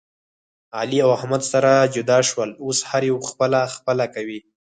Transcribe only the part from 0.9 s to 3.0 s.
او احمد سره جدا شول. اوس